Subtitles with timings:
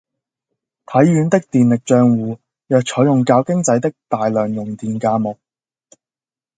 [0.87, 5.37] 體院的電力帳戶若採用較經濟的大量用電價目